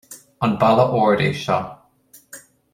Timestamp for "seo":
1.43-1.59